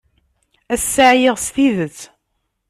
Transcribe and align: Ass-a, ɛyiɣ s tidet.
Ass-a, 0.75 1.05
ɛyiɣ 1.13 1.35
s 1.45 1.47
tidet. 1.53 1.99